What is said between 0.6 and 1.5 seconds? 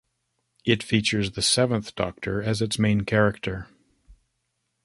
It features the